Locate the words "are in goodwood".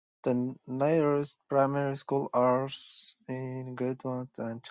2.33-4.29